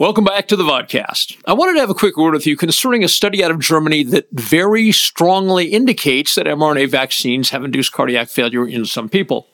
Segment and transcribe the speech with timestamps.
[0.00, 1.36] Welcome back to the podcast.
[1.44, 4.04] I wanted to have a quick word with you concerning a study out of Germany
[4.04, 9.48] that very strongly indicates that mRNA vaccines have induced cardiac failure in some people.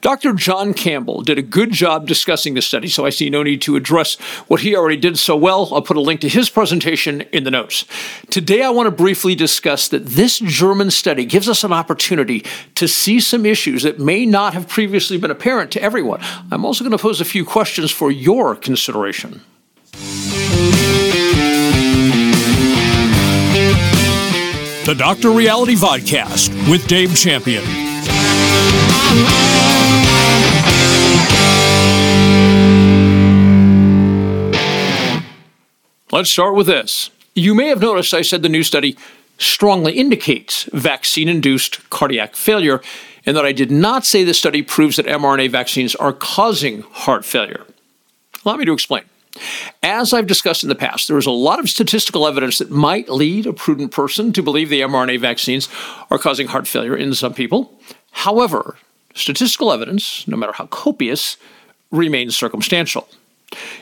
[0.00, 0.32] Dr.
[0.32, 3.76] John Campbell did a good job discussing the study, so I see no need to
[3.76, 4.16] address
[4.48, 5.68] what he already did so well.
[5.72, 7.84] I'll put a link to his presentation in the notes.
[8.30, 12.88] Today, I want to briefly discuss that this German study gives us an opportunity to
[12.88, 16.20] see some issues that may not have previously been apparent to everyone.
[16.50, 19.42] I'm also going to pose a few questions for your consideration.
[24.84, 25.30] The Dr.
[25.30, 27.64] Reality Vodcast with Dave Champion.
[36.12, 37.08] Let's start with this.
[37.34, 38.98] You may have noticed I said the new study
[39.38, 42.82] strongly indicates vaccine induced cardiac failure,
[43.24, 47.24] and that I did not say the study proves that mRNA vaccines are causing heart
[47.24, 47.64] failure.
[48.44, 49.04] Allow me to explain.
[49.82, 53.08] As I've discussed in the past, there is a lot of statistical evidence that might
[53.08, 55.68] lead a prudent person to believe the mRNA vaccines
[56.10, 57.78] are causing heart failure in some people.
[58.12, 58.76] However,
[59.14, 61.36] statistical evidence, no matter how copious,
[61.90, 63.08] remains circumstantial.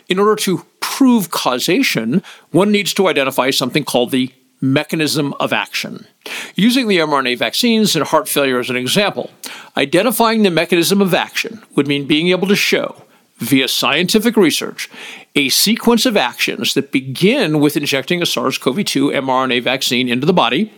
[0.08, 6.06] In order to prove causation, one needs to identify something called the mechanism of action.
[6.54, 9.30] Using the mRNA vaccines and heart failure as an example,
[9.76, 13.01] identifying the mechanism of action would mean being able to show
[13.42, 14.88] via scientific research
[15.34, 20.26] a sequence of actions that begin with injecting a SARS CoV 2 mRNA vaccine into
[20.26, 20.72] the body,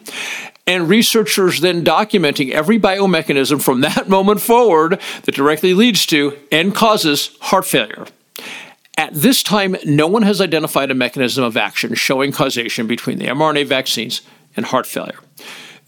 [0.67, 6.75] and researchers then documenting every biomechanism from that moment forward that directly leads to and
[6.75, 8.07] causes heart failure.
[8.97, 13.27] At this time, no one has identified a mechanism of action showing causation between the
[13.27, 14.23] mRNA vaccines
[14.57, 15.19] and heart failure.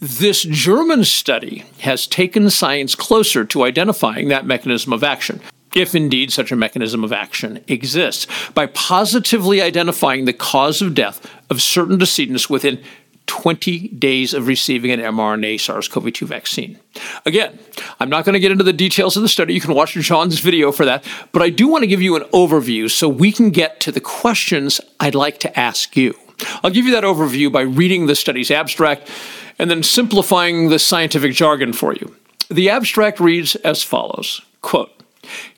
[0.01, 5.41] This German study has taken science closer to identifying that mechanism of action
[5.77, 11.31] if indeed such a mechanism of action exists, by positively identifying the cause of death
[11.51, 12.83] of certain decedents within
[13.27, 16.79] 20 days of receiving an mRNA SARS CoV 2 vaccine.
[17.27, 17.59] Again,
[18.01, 19.53] I'm not going to get into the details of the study.
[19.53, 22.23] You can watch John's video for that, but I do want to give you an
[22.33, 26.15] overview so we can get to the questions I'd like to ask you.
[26.63, 29.11] I'll give you that overview by reading the study's abstract
[29.59, 32.15] and then simplifying the scientific jargon for you.
[32.48, 34.95] The abstract reads as follows quote,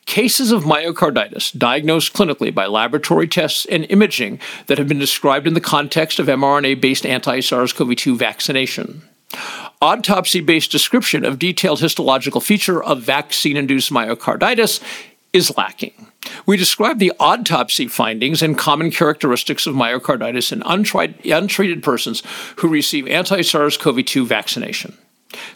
[0.06, 5.54] Cases of myocarditis diagnosed clinically by laboratory tests and imaging that have been described in
[5.54, 9.02] the context of mRNA based anti SARS CoV 2 vaccination.
[9.80, 14.82] Autopsy based description of detailed histological feature of vaccine induced myocarditis
[15.32, 16.08] is lacking.
[16.46, 22.22] We describe the autopsy findings and common characteristics of myocarditis in untreated persons
[22.56, 24.96] who receive anti SARS CoV 2 vaccination.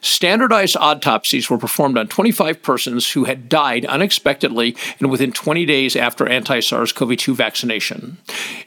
[0.03, 5.95] Standardized autopsies were performed on 25 persons who had died unexpectedly and within 20 days
[5.95, 8.19] after anti SARS CoV 2 vaccination.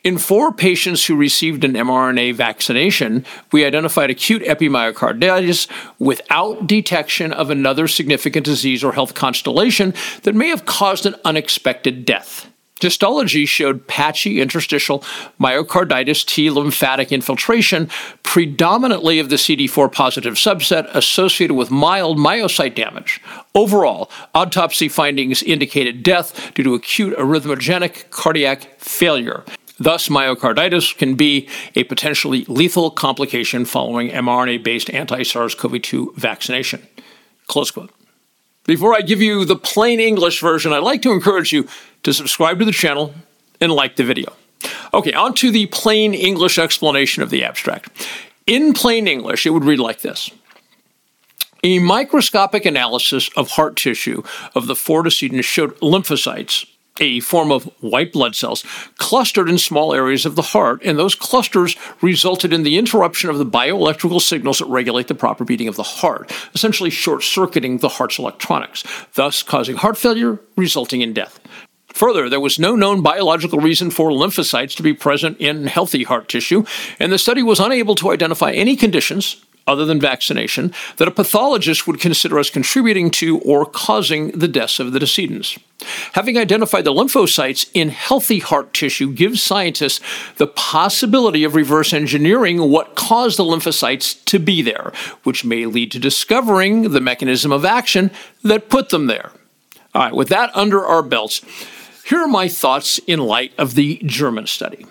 [0.03, 5.68] In four patients who received an mRNA vaccination, we identified acute epimyocarditis
[6.00, 12.06] without detection of another significant disease or health constellation that may have caused an unexpected
[12.06, 12.50] death.
[12.81, 14.99] Histology showed patchy interstitial
[15.39, 17.89] myocarditis T lymphocytic infiltration,
[18.23, 23.21] predominantly of the CD4 positive subset associated with mild myocyte damage.
[23.53, 29.45] Overall, autopsy findings indicated death due to acute arrhythmogenic cardiac failure.
[29.79, 36.13] Thus, myocarditis can be a potentially lethal complication following mRNA based anti SARS CoV 2
[36.17, 36.85] vaccination.
[37.47, 37.91] Close quote.
[38.65, 41.67] Before I give you the plain English version, I'd like to encourage you
[42.03, 43.13] to subscribe to the channel
[43.61, 44.33] and like the video.
[44.93, 48.07] Okay, on to the plain English explanation of the abstract.
[48.47, 50.31] In plain English, it would read like this
[51.63, 54.23] A microscopic analysis of heart tissue
[54.55, 56.65] of the four decedents showed lymphocytes,
[57.00, 58.63] a form of white blood cells
[58.97, 63.38] clustered in small areas of the heart, and those clusters resulted in the interruption of
[63.38, 67.89] the bioelectrical signals that regulate the proper beating of the heart, essentially short circuiting the
[67.89, 68.84] heart's electronics,
[69.16, 71.39] thus causing heart failure, resulting in death.
[71.88, 76.28] Further, there was no known biological reason for lymphocytes to be present in healthy heart
[76.28, 76.66] tissue,
[76.99, 81.88] and the study was unable to identify any conditions other than vaccination, that a pathologist
[81.88, 85.58] would consider as contributing to or causing the deaths of the decedents.
[86.14, 90.00] Having identified the lymphocytes in healthy heart tissue gives scientists
[90.38, 95.91] the possibility of reverse engineering what caused the lymphocytes to be there, which may lead
[95.91, 98.12] to discovering the mechanism of action
[98.44, 99.32] that put them there.
[99.94, 101.41] All right, with that under our belts,
[102.06, 104.85] here are my thoughts in light of the German study.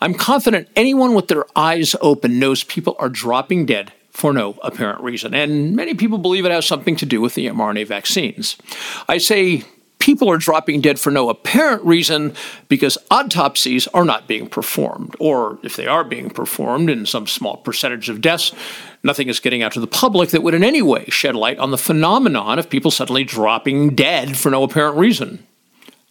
[0.00, 5.02] I'm confident anyone with their eyes open knows people are dropping dead for no apparent
[5.02, 5.34] reason.
[5.34, 8.56] And many people believe it has something to do with the mRNA vaccines.
[9.08, 9.64] I say
[9.98, 12.32] people are dropping dead for no apparent reason
[12.68, 15.16] because autopsies are not being performed.
[15.18, 18.52] Or if they are being performed in some small percentage of deaths,
[19.02, 21.72] nothing is getting out to the public that would in any way shed light on
[21.72, 25.44] the phenomenon of people suddenly dropping dead for no apparent reason,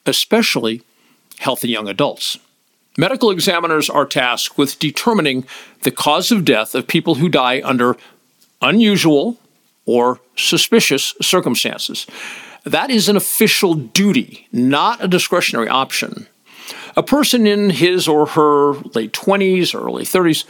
[0.06, 0.82] especially
[1.38, 2.38] healthy young adults.
[2.98, 5.46] Medical examiners are tasked with determining
[5.82, 7.98] the cause of death of people who die under
[8.62, 9.38] unusual
[9.86, 12.06] or suspicious circumstances.
[12.64, 16.28] That is an official duty, not a discretionary option.
[16.96, 20.46] A person in his or her late 20s or early 30s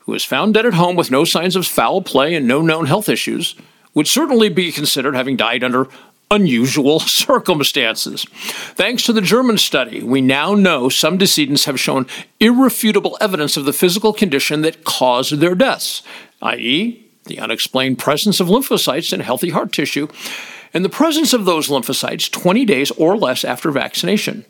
[0.00, 2.86] who is found dead at home with no signs of foul play and no known
[2.86, 3.56] health issues
[3.94, 5.88] would certainly be considered having died under
[6.30, 8.24] unusual circumstances.
[8.74, 12.06] Thanks to the German study, we now know some decedents have shown
[12.40, 16.02] irrefutable evidence of the physical condition that caused their deaths,
[16.42, 20.08] i.e., the unexplained presence of lymphocytes in healthy heart tissue
[20.72, 24.44] and the presence of those lymphocytes 20 days or less after vaccination.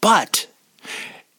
[0.00, 0.46] But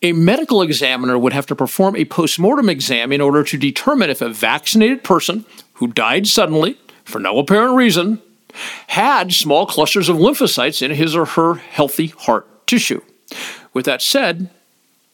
[0.02, 4.22] a medical examiner would have to perform a postmortem exam in order to determine if
[4.22, 8.22] a vaccinated person who died suddenly for no apparent reason
[8.88, 13.02] had small clusters of lymphocytes in his or her healthy heart tissue.
[13.74, 14.50] With that said,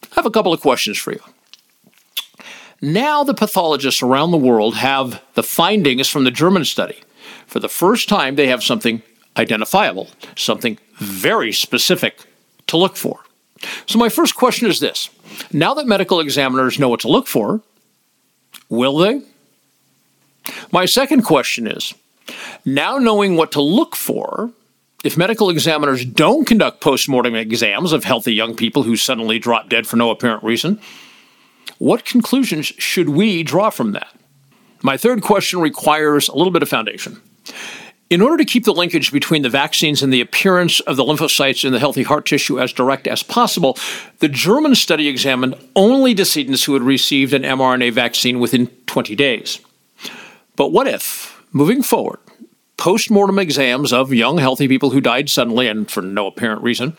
[0.04, 1.22] I have a couple of questions for you.
[2.82, 7.00] Now, the pathologists around the world have the findings from the German study.
[7.46, 9.04] For the first time, they have something
[9.38, 12.26] identifiable, something very specific
[12.68, 13.20] to look for.
[13.86, 15.10] So, my first question is this
[15.54, 17.62] Now that medical examiners know what to look for,
[18.70, 19.22] will they?
[20.72, 21.94] My second question is
[22.66, 24.52] now knowing what to look for,
[25.04, 29.88] if medical examiners don't conduct postmortem exams of healthy young people who suddenly drop dead
[29.88, 30.80] for no apparent reason,
[31.80, 34.16] what conclusions should we draw from that?
[34.84, 37.22] My third question requires a little bit of foundation.
[38.12, 41.64] In order to keep the linkage between the vaccines and the appearance of the lymphocytes
[41.64, 43.78] in the healthy heart tissue as direct as possible,
[44.20, 49.62] the German study examined only decedents who had received an mRNA vaccine within 20 days.
[50.58, 52.20] But what if, moving forward,
[52.78, 56.96] post-mortem exams of young healthy people who died suddenly and for no apparent reason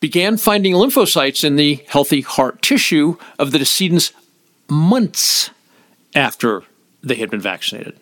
[0.00, 4.12] began finding lymphocytes in the healthy heart tissue of the decedents
[4.68, 5.50] months
[6.14, 6.62] after
[7.02, 7.98] they had been vaccinated.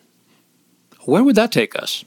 [1.02, 2.04] Where would that take us?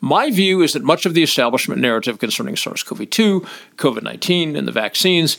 [0.00, 4.56] My view is that much of the establishment narrative concerning SARS CoV 2, COVID 19,
[4.56, 5.38] and the vaccines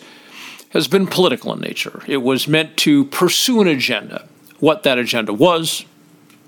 [0.69, 2.01] has been political in nature.
[2.07, 4.27] It was meant to pursue an agenda.
[4.59, 5.85] What that agenda was,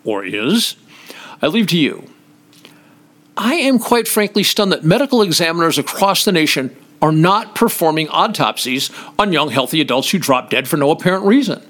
[0.08, 0.76] or is,
[1.42, 2.08] I leave to you.
[3.36, 8.90] I am quite frankly stunned that medical examiners across the nation are not performing autopsies
[9.20, 11.62] on young, healthy adults who drop dead for no apparent reason.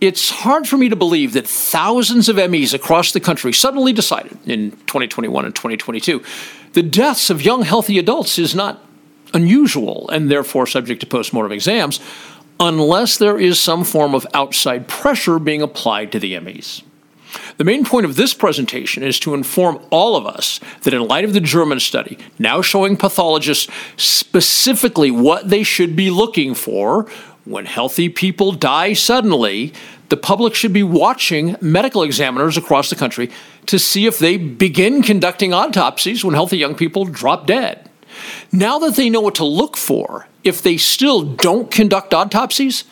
[0.00, 4.38] It's hard for me to believe that thousands of MEs across the country suddenly decided
[4.46, 6.22] in 2021 and 2022
[6.72, 8.82] the deaths of young, healthy adults is not
[9.34, 12.00] unusual and therefore subject to postmortem exams
[12.58, 16.82] unless there is some form of outside pressure being applied to the MEs.
[17.56, 21.24] The main point of this presentation is to inform all of us that in light
[21.24, 27.08] of the German study, now showing pathologists specifically what they should be looking for
[27.44, 29.72] when healthy people die suddenly,
[30.08, 33.30] the public should be watching medical examiners across the country
[33.66, 37.88] to see if they begin conducting autopsies when healthy young people drop dead.
[38.52, 42.84] Now that they know what to look for, if they still don't conduct autopsies,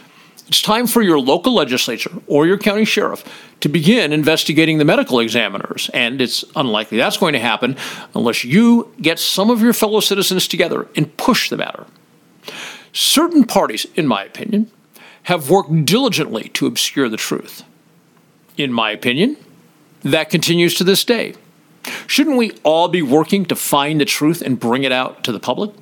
[0.49, 3.23] it's time for your local legislature or your county sheriff
[3.61, 5.91] to begin investigating the medical examiners.
[5.93, 7.77] And it's unlikely that's going to happen
[8.15, 11.87] unless you get some of your fellow citizens together and push the matter.
[12.93, 14.71] Certain parties, in my opinion,
[15.25, 17.63] have worked diligently to obscure the truth.
[18.57, 19.37] In my opinion,
[20.03, 21.35] that continues to this day.
[22.07, 25.41] Shouldn't we all be working to find the truth and bring it out to the
[25.41, 25.73] public?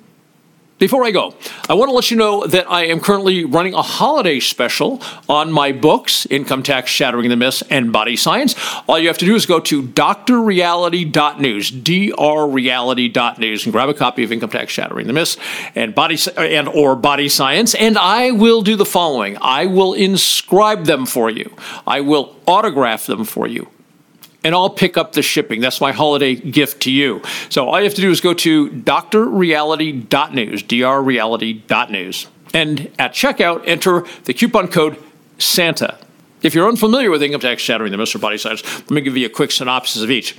[0.78, 1.34] Before I go,
[1.70, 5.50] I want to let you know that I am currently running a holiday special on
[5.50, 8.54] my books, Income Tax Shattering the Myths and Body Science.
[8.86, 14.30] All you have to do is go to drreality.news, drreality.news, and grab a copy of
[14.30, 15.38] Income Tax Shattering the Myths
[15.74, 19.38] and Body and or Body Science, and I will do the following.
[19.40, 21.56] I will inscribe them for you.
[21.86, 23.68] I will autograph them for you
[24.46, 25.60] and I'll pick up the shipping.
[25.60, 27.20] That's my holiday gift to you.
[27.48, 34.04] So all you have to do is go to drreality.news, drreality.news, and at checkout, enter
[34.22, 35.02] the coupon code
[35.38, 35.98] SANTA.
[36.42, 38.20] If you're unfamiliar with income tax shattering the Mr.
[38.20, 40.36] Body Science, let me give you a quick synopsis of each.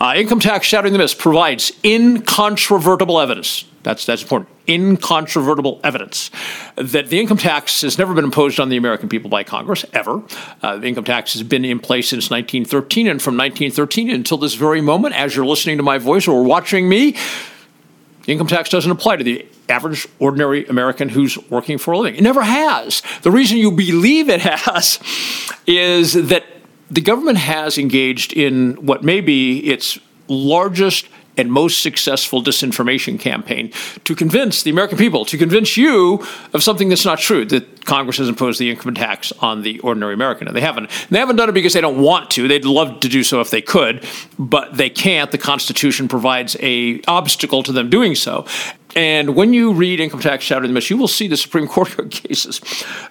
[0.00, 3.64] Uh, income tax shattering the myths provides incontrovertible evidence.
[3.82, 4.50] That's that's important.
[4.66, 6.32] Incontrovertible evidence
[6.74, 10.24] that the income tax has never been imposed on the American people by Congress ever.
[10.60, 14.54] Uh, the income tax has been in place since 1913, and from 1913 until this
[14.54, 17.14] very moment, as you're listening to my voice or watching me,
[18.26, 22.16] Income tax doesn't apply to the average, ordinary American who's working for a living.
[22.16, 23.02] It never has.
[23.22, 24.98] The reason you believe it has
[25.66, 26.44] is that
[26.90, 31.06] the government has engaged in what may be its largest
[31.36, 33.72] and most successful disinformation campaign
[34.04, 38.18] to convince the American people, to convince you of something that's not true, that Congress
[38.18, 40.48] has imposed the income tax on the ordinary American.
[40.48, 40.84] And they haven't.
[40.84, 42.48] And they haven't done it because they don't want to.
[42.48, 44.04] They'd love to do so if they could,
[44.38, 45.30] but they can't.
[45.30, 48.46] The Constitution provides a obstacle to them doing so.
[48.96, 51.90] And when you read Income Tax Shattering the Myths, you will see the Supreme Court
[52.10, 52.62] cases.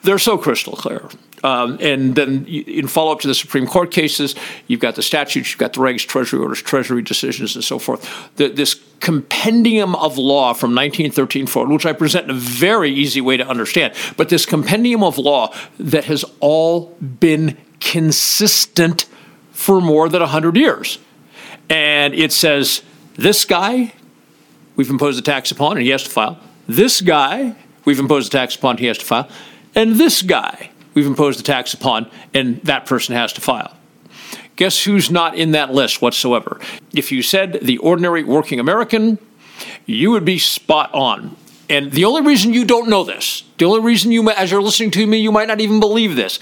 [0.02, 1.08] They're so crystal clear.
[1.44, 4.34] Um, and then in follow up to the Supreme Court cases,
[4.66, 8.10] you've got the statutes, you've got the regs, Treasury orders, Treasury decisions, and so forth.
[8.38, 13.22] The, this compendium of law from 1913 forward, which I present in a very easy
[13.22, 19.06] way to understand, but this compendium of law that has all been consistent
[19.52, 20.98] for more than 100 years.
[21.70, 22.82] And it says,
[23.18, 23.94] this guy
[24.76, 26.40] we've imposed a tax upon and he has to file.
[26.68, 27.56] This guy,
[27.86, 29.30] we've imposed a tax upon, he has to file.
[29.76, 33.76] And this guy, we've imposed a tax upon, and that person has to file.
[34.56, 36.60] Guess who's not in that list whatsoever?
[36.94, 39.20] If you said the ordinary working American,
[39.86, 41.36] you would be spot on.
[41.70, 44.92] And the only reason you don't know this, the only reason you, as you're listening
[44.92, 46.40] to me, you might not even believe this,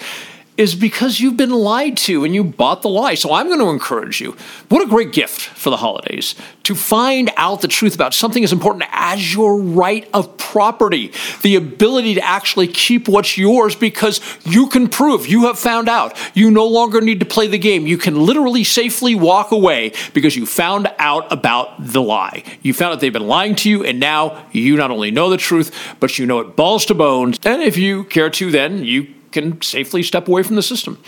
[0.63, 3.15] is because you've been lied to and you bought the lie.
[3.15, 4.37] So I'm going to encourage you.
[4.69, 8.53] What a great gift for the holidays to find out the truth about something as
[8.53, 14.67] important as your right of property, the ability to actually keep what's yours because you
[14.67, 16.17] can prove you have found out.
[16.33, 17.85] You no longer need to play the game.
[17.85, 22.43] You can literally safely walk away because you found out about the lie.
[22.61, 25.37] You found out they've been lying to you, and now you not only know the
[25.37, 27.37] truth, but you know it balls to bones.
[27.43, 31.01] And if you care to, then you can safely step away from the system.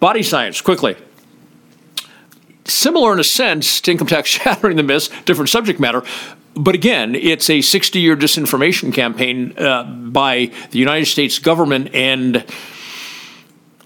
[0.00, 0.96] Body science, quickly.
[2.64, 6.02] Similar in a sense to income tax shattering the myths, different subject matter.
[6.54, 12.44] But again, it's a 60 year disinformation campaign uh, by the United States government and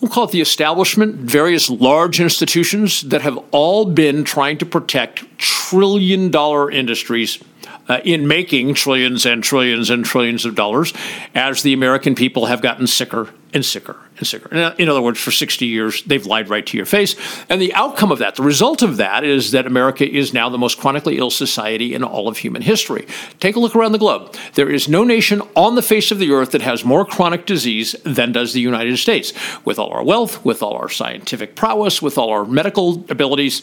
[0.00, 5.24] we'll call it the establishment, various large institutions that have all been trying to protect
[5.38, 7.42] trillion dollar industries
[7.88, 10.92] uh, in making trillions and trillions and trillions of dollars
[11.34, 14.54] as the American people have gotten sicker and sicker and sicker.
[14.78, 17.16] In other words, for 60 years, they've lied right to your face.
[17.48, 20.58] And the outcome of that, the result of that, is that America is now the
[20.58, 23.06] most chronically ill society in all of human history.
[23.40, 24.34] Take a look around the globe.
[24.54, 27.94] There is no nation on the face of the earth that has more chronic disease
[28.04, 29.32] than does the United States.
[29.64, 33.62] With all our wealth, with all our scientific prowess, with all our medical abilities,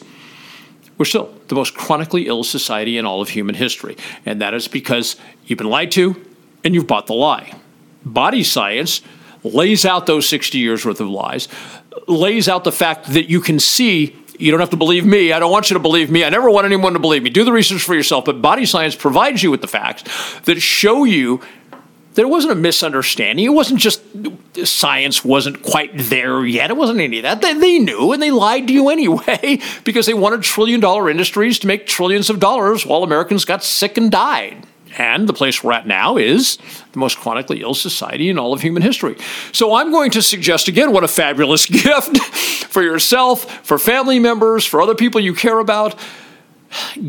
[0.98, 3.96] we're still the most chronically ill society in all of human history.
[4.24, 6.24] And that is because you've been lied to
[6.62, 7.54] and you've bought the lie.
[8.04, 9.00] Body science
[9.42, 11.48] lays out those 60 years worth of lies,
[12.06, 14.16] lays out the fact that you can see.
[14.38, 15.32] You don't have to believe me.
[15.32, 16.24] I don't want you to believe me.
[16.24, 17.30] I never want anyone to believe me.
[17.30, 18.24] Do the research for yourself.
[18.24, 20.04] But body science provides you with the facts
[20.40, 21.40] that show you
[22.14, 23.44] there wasn't a misunderstanding.
[23.44, 24.00] It wasn't just
[24.64, 26.70] science wasn't quite there yet.
[26.70, 27.42] It wasn't any of that.
[27.42, 31.58] They, they, knew and they lied to you anyway because they wanted trillion dollar industries
[31.60, 34.66] to make trillions of dollars while Americans got sick and died.
[34.96, 36.56] And the place we're at now is
[36.92, 39.16] the most chronically ill society in all of human history.
[39.50, 44.64] So I'm going to suggest again what a fabulous gift for yourself, for family members,
[44.64, 45.96] for other people you care about.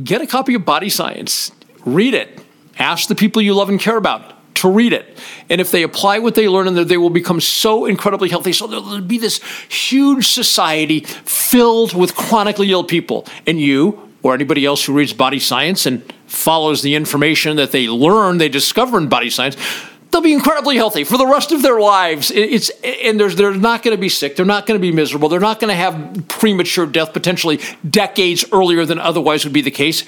[0.04, 1.52] Get a copy of Body Science,
[1.86, 2.40] read it,
[2.80, 4.35] ask the people you love and care about
[4.66, 5.18] to read it.
[5.50, 8.54] And if they apply what they learn in there, they will become so incredibly healthy.
[8.54, 13.26] So there'll be this huge society filled with chronically ill people.
[13.48, 17.88] And you, or anybody else who reads body science and follows the information that they
[17.88, 19.56] learn, they discover in body science,
[20.12, 22.32] they'll be incredibly healthy for the rest of their lives.
[22.32, 24.36] It's and there's they're not going to be sick.
[24.36, 25.30] They're not going to be miserable.
[25.30, 29.72] They're not going to have premature death potentially decades earlier than otherwise would be the
[29.72, 30.06] case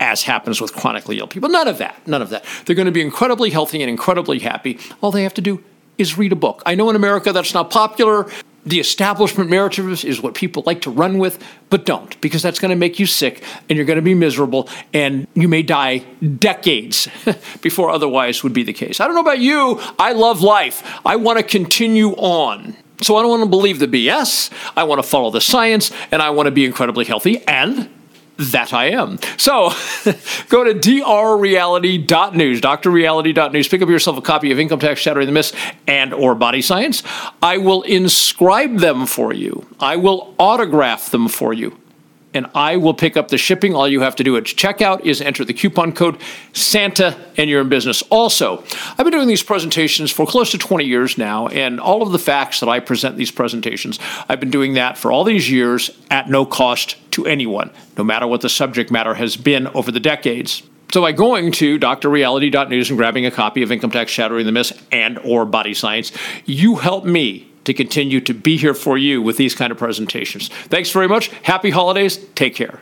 [0.00, 1.48] as happens with chronically ill people.
[1.48, 2.06] None of that.
[2.06, 2.44] None of that.
[2.64, 4.78] They're going to be incredibly healthy and incredibly happy.
[5.00, 5.62] All they have to do
[5.98, 6.62] is read a book.
[6.66, 8.26] I know in America that's not popular.
[8.66, 12.70] The establishment narrative is what people like to run with, but don't, because that's going
[12.70, 15.98] to make you sick and you're going to be miserable and you may die
[16.38, 17.08] decades
[17.60, 19.00] before otherwise would be the case.
[19.00, 19.80] I don't know about you.
[19.98, 20.82] I love life.
[21.04, 22.74] I want to continue on.
[23.02, 24.50] So I don't want to believe the BS.
[24.74, 27.90] I want to follow the science and I want to be incredibly healthy and
[28.36, 29.18] that I am.
[29.36, 29.70] So
[30.48, 33.68] go to drreality.news, drreality.news.
[33.68, 35.52] Pick up yourself a copy of Income Tax Shattering the Myths
[35.86, 37.02] and or Body Science.
[37.42, 39.66] I will inscribe them for you.
[39.78, 41.76] I will autograph them for you
[42.34, 43.74] and I will pick up the shipping.
[43.74, 46.20] All you have to do at checkout is enter the coupon code
[46.52, 48.02] Santa and you're in business.
[48.10, 52.12] Also, I've been doing these presentations for close to 20 years now, and all of
[52.12, 53.98] the facts that I present these presentations,
[54.28, 58.26] I've been doing that for all these years at no cost to anyone, no matter
[58.26, 60.62] what the subject matter has been over the decades.
[60.92, 64.86] So by going to drreality.news and grabbing a copy of Income Tax Shattering the Myth
[64.92, 66.12] and or Body Science,
[66.44, 70.48] you help me to continue to be here for you with these kind of presentations.
[70.48, 71.28] Thanks very much.
[71.42, 72.18] Happy holidays.
[72.34, 72.80] Take care.